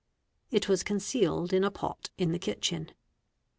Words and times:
It 0.49 0.67
was 0.67 0.81
concealed 0.81 1.53
in 1.53 1.63
a 1.63 1.69
pot 1.69 2.09
in 2.17 2.31
the 2.31 2.39
kitchen. 2.39 2.89